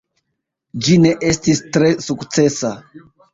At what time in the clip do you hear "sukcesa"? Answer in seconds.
2.07-2.73